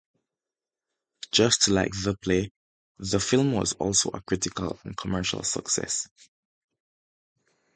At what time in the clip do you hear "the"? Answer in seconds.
1.91-2.17, 2.97-3.19